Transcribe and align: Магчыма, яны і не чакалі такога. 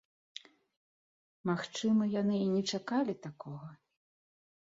Магчыма, 1.49 2.03
яны 2.21 2.35
і 2.45 2.49
не 2.55 2.63
чакалі 2.77 3.13
такога. 3.29 3.69